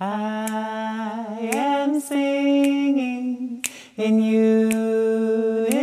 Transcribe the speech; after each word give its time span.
I 0.00 1.50
am 1.54 2.00
singing 2.00 3.64
in 3.96 4.20
unison. 4.20 5.76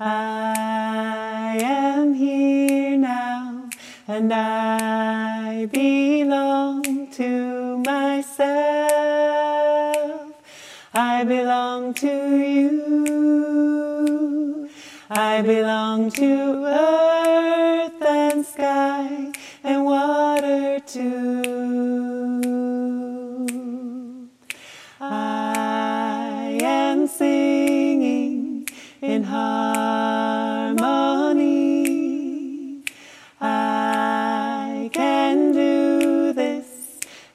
I 0.00 1.60
am 1.62 2.14
here 2.14 2.98
now, 2.98 3.70
and 4.08 4.32
I 4.34 5.66
belong 5.66 7.06
to 7.12 7.78
myself. 7.86 8.42
I 10.92 11.22
belong 11.22 11.94
to 11.94 12.38
you. 12.38 12.82
I 15.08 15.42
belong 15.42 16.10
to 16.12 16.64
earth 16.66 18.02
and 18.02 18.44
sky 18.44 19.32
and 19.62 19.84
water 19.84 20.80
too. 20.80 21.31
Singing 27.18 28.66
in 29.00 29.24
harmony. 29.24 30.32
I 33.40 34.90
can 34.92 35.52
do 35.52 36.32
this, 36.32 36.66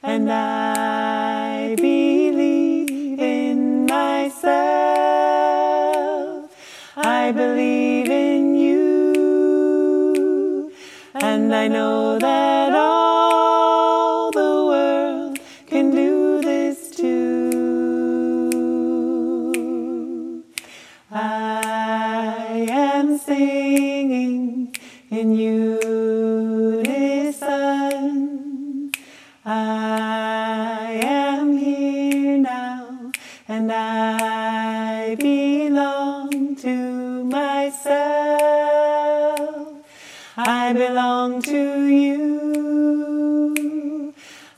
and 0.02 0.32
I 0.32 1.76
believe 1.76 3.20
in 3.20 3.86
myself. 3.86 4.48
I 6.96 7.32
believe 7.32 8.10
in 8.10 8.54
you, 8.56 9.12
and 11.14 11.54
I 11.54 11.68
know 11.68 12.18
that 12.18 12.57
I 29.50 31.00
am 31.02 31.56
here 31.56 32.36
now, 32.36 33.12
and 33.48 33.72
I 33.72 35.14
belong 35.14 36.54
to 36.56 37.24
myself. 37.24 37.88
I 40.36 40.74
belong 40.74 41.40
to 41.40 41.86
you. 41.86 42.28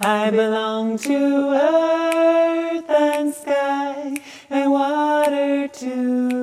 I 0.00 0.30
belong 0.30 0.98
to 0.98 1.50
earth 1.52 2.90
and 2.90 3.32
sky 3.32 4.16
and 4.50 4.72
water 4.72 5.68
too. 5.68 6.39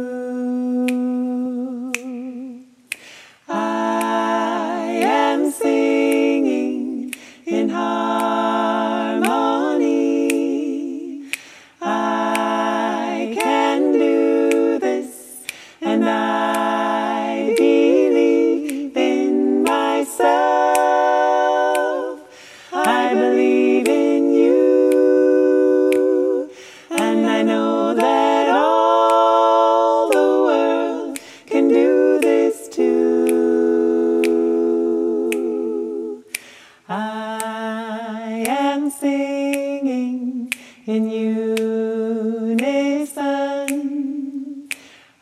In 40.87 41.09
unison. 41.09 42.69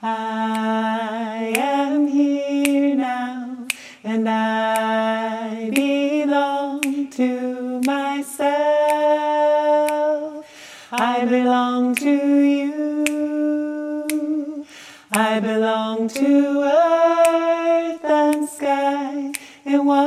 I 0.03 1.53
am 1.57 2.05
here 2.07 2.95
now, 2.95 3.65
and 4.03 4.29
I 4.29 5.71
belong 5.71 7.09
to 7.09 7.81
myself. 7.81 8.45
I 10.91 11.25
belong 11.25 11.95
to 11.95 12.43
you. 12.43 13.05
I 15.11 15.39
belong 15.39 16.07
to 16.09 16.61
earth 16.61 18.05
and 18.05 18.47
sky 18.47 19.33
and 19.65 19.87
water 19.87 20.04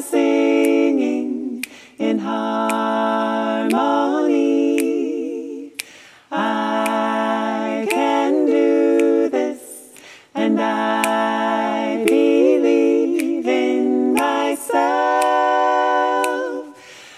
Singing 0.00 1.62
in 1.98 2.18
harmony. 2.18 3.12
I 6.32 7.86
can 7.88 8.46
do 8.46 9.28
this, 9.28 9.60
and 10.34 10.58
I 10.58 12.02
believe 12.04 13.46
in 13.46 14.14
myself. 14.14 14.72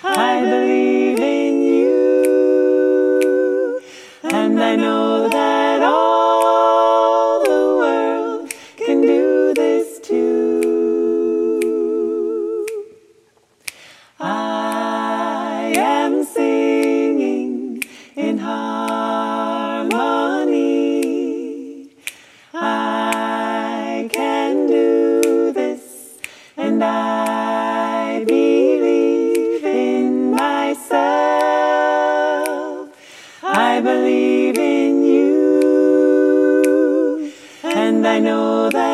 I 0.03 0.41
believe 0.41 1.20
in 1.20 1.62
you, 1.62 3.12
and 4.25 4.60
I 4.60 4.75
know 4.75 5.28
that 5.28 5.51
and 38.04 38.08
I 38.08 38.18
know 38.18 38.68
that. 38.70 38.91